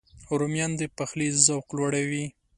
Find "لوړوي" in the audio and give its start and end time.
1.77-2.25